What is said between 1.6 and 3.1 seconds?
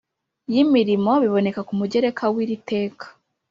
ku mugereka w iri teka